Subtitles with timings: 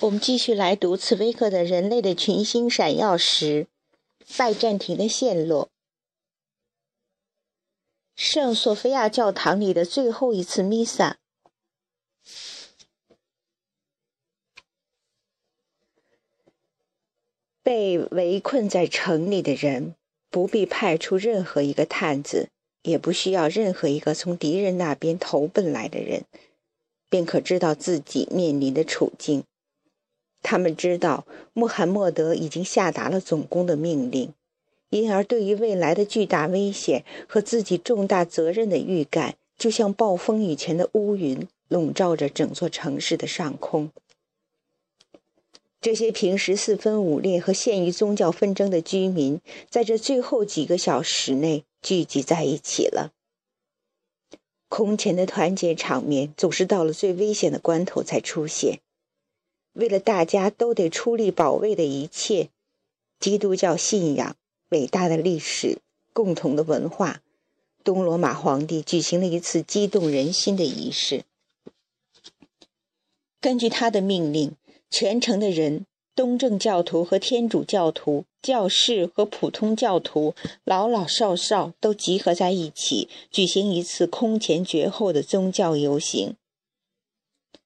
[0.00, 3.66] 我们继续来读茨威格的《人类的群星闪耀时》，
[4.36, 5.70] 拜占庭的陷落。
[8.14, 11.16] 圣索菲亚教堂里的最后一次弥撒。
[17.62, 19.94] 被围困在城里的人，
[20.28, 22.50] 不必派出任何一个探子，
[22.82, 26.24] 也不需要任何一个从敌人那边投奔来的人，
[27.08, 29.42] 便可知道自己面临的处境。
[30.48, 34.32] 他们知道穆罕默德已经下达了总攻的命令，
[34.90, 43.90] 因而对于未来的巨大危险和自己重大责任的预感，就像暴风雨前的乌云，笼罩着整座城市的上空。
[45.80, 53.10] 这些平时四分五裂和陷于宗教纷争的居民，在这最后几个小时内聚集在一起了。
[54.68, 58.78] 空前的团结场面，总是到了最危险的关头才出现。
[59.76, 62.48] 为了大家都得出力保卫的一切，
[63.20, 64.34] 基督教信仰、
[64.70, 65.78] 伟大的历史、
[66.14, 67.22] 共同的文化，
[67.84, 71.24] 东罗马皇帝举行了一次激动人心的仪式。
[73.38, 74.56] 根据他的命令，
[74.90, 86.34] 全城的人，东正教徒和天主教徒、教士和普通教徒，老老少少都集合在一起，举行一次空前绝后的宗教游行。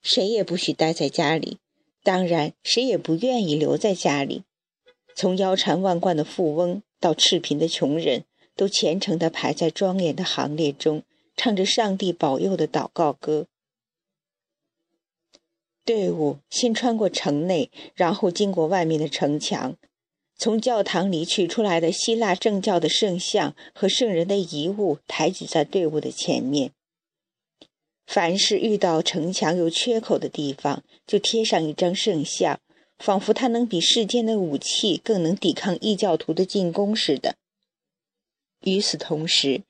[0.00, 1.58] 谁也不许待在家里。
[2.06, 4.44] 当然，谁也不愿意留在家里。
[5.16, 8.22] 从腰缠万贯的富翁到赤贫的穷人，
[8.54, 11.02] 都虔诚地排在庄严的行列中，
[11.36, 13.48] 唱着上帝保佑的祷告歌。
[15.84, 19.74] 队伍先穿过城内，然后经过外面的城墙，
[20.38, 26.70] 从教堂里取出来的希腊正教的圣像和圣人的遗物抬举在队伍的前面。
[28.06, 32.60] 凡是遇到城墙有缺口的地方，就贴上一张圣像，
[32.98, 37.34] 仿佛它能比世间的武器更能抵抗异教徒的进攻似的。
[38.62, 39.62] 与此同时，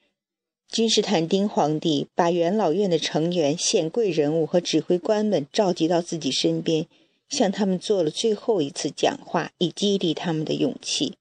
[0.68, 6.86] 君士坦丁皇帝把元老院的成员、显贵人物和指挥官们召集到自己身边，
[7.28, 11.14] 向他们做了最后一次讲话，以激励他们的勇气。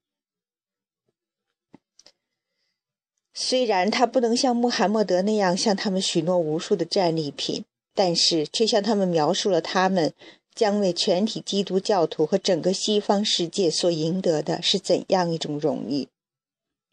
[3.37, 10.13] 虽然他不能像穆罕默德那样向他们许诺无数的战利品，但是却向他们描述了他们
[10.55, 16.07] 将为全体基督教徒和整个西方世界所赢得的是怎样一种荣誉。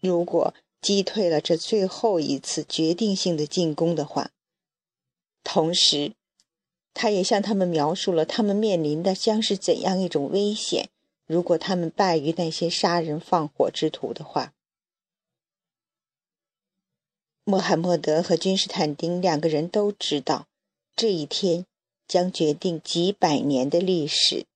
[0.00, 4.32] 如果击退了这最后一次决定性的进攻的话，
[5.44, 6.10] 同时，
[6.92, 10.88] 他也向他们描述了他们面临的将是怎样一种危险。
[11.28, 14.52] 如果他们败于那些杀人放火之徒的话。
[17.44, 20.46] 穆罕默德和君士坦丁两个人都知道，
[20.94, 21.66] 这一天
[22.06, 24.46] 将决定几百年的历史。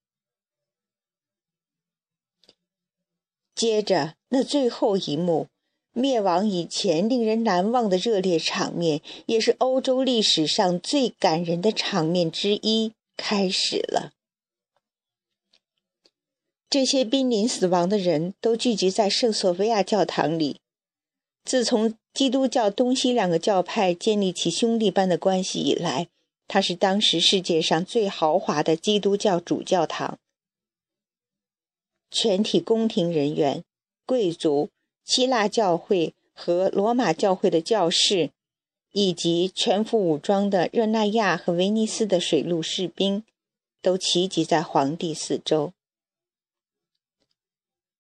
[3.57, 5.49] 接着，那最后一幕，
[5.93, 14.13] 灭亡以前令人难忘的热烈场面，也是欧洲历史上最感人的场面之一，开始了。
[16.71, 20.61] 这些濒临死亡的人都聚集在圣索菲亚教堂里。
[21.47, 26.09] 自从基督教东西两个教派建立起兄弟般的关系以来，
[26.49, 30.19] 它是当时世界上最豪华的基督教主教堂。
[32.11, 33.63] 全体宫廷人员、
[34.05, 34.71] 贵族、
[35.05, 38.31] 希腊教会和罗马教会的教士，
[38.91, 43.23] 以及全副武装的热那亚和威尼斯的水陆士兵，
[43.81, 45.73] 都齐集在皇帝四周。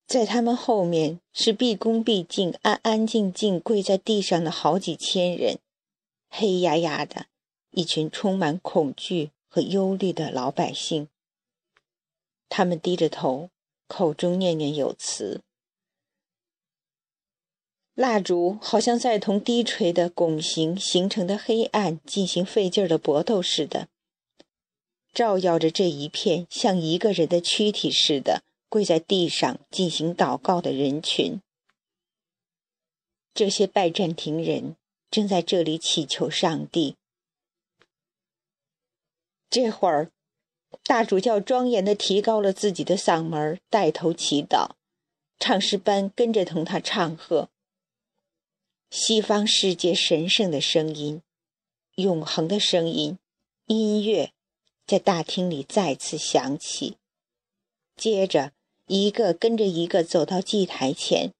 [0.06, 5.59] 在他们后面是毕恭毕敬、安安静静跪在地上的好几千人，
[6.28, 7.27] 黑压压的
[7.72, 11.09] 一群充满恐惧和忧虑的老百姓。
[12.49, 13.50] 他们低着头，
[13.89, 15.43] 口中念念有词，
[17.94, 23.88] 蜡烛好像在同低垂的拱形形成的黑暗进行费劲的搏斗似的，
[25.12, 28.44] 照耀着这一片像一个人的躯体似的。
[28.76, 31.40] 跪在地上进行祷告的人群，
[33.32, 34.76] 这些拜占庭人
[35.11, 36.94] 正在这里祈求上帝。
[39.49, 40.11] 这会儿，
[40.84, 44.73] 大主教庄严地提高了自己的嗓门，带头祈祷，
[45.38, 47.49] 唱诗班跟着同他唱和。
[48.90, 51.23] 西方世界神圣的声音，
[51.94, 53.19] 永恒的声音，
[53.69, 54.34] 音乐，
[54.87, 56.99] 在大厅里再次响起，
[57.96, 58.52] 接着。
[58.87, 61.33] 一个跟着一个走到祭台前，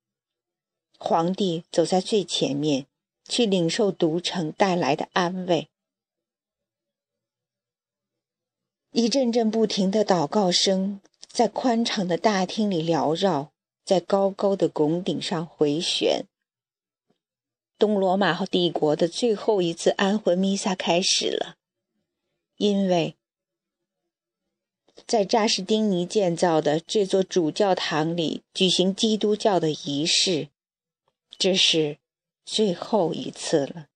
[0.99, 2.87] 皇帝走在最前面，
[3.29, 5.69] 去领受独城带来的安慰。
[8.91, 13.53] 一阵阵不停的祷告声在宽敞的大厅里缭绕，
[13.85, 16.25] 在高高的拱顶上回旋。
[17.79, 21.57] 东罗马帝国的最后一次安魂弥撒开始了，
[22.57, 23.15] 因为
[25.07, 30.49] 在扎什丁尼建造的这座主教堂里举行基督教的仪式，
[31.39, 31.99] 这是
[32.45, 33.87] 最后一次了。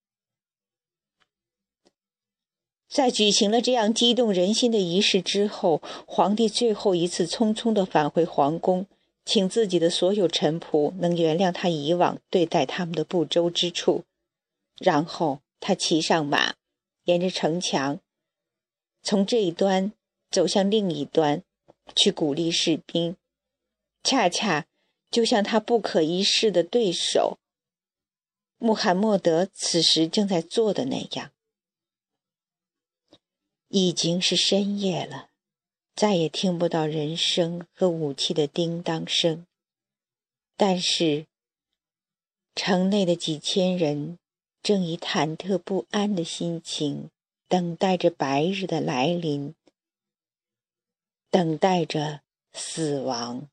[2.89, 8.87] 在举行了这样激动人心的仪式之后，皇帝最后一次匆匆地返回皇宫，
[9.25, 14.03] 请自己的所有臣仆能原谅他以往对待他们的不周之处。
[14.77, 16.55] 然后他骑上马，
[17.05, 18.01] 沿着城墙，
[19.05, 19.93] 从这一端
[20.31, 21.43] 走向另一端，
[21.97, 23.17] 去鼓励士兵，
[24.03, 24.67] 恰恰
[25.11, 27.39] 就像他不可一世的对手
[28.59, 31.33] 穆罕默德此时正在做的那样。
[33.69, 35.31] 已经是深夜了，
[35.95, 39.47] 再也听不到人声和武器的叮当声。
[40.57, 41.27] 但是，
[42.55, 44.19] 城内的几千人
[44.63, 47.11] 正以忐忑不安的心情
[47.49, 49.55] 等待着白日的来临，
[51.31, 52.23] 等待着
[52.53, 53.49] 死亡。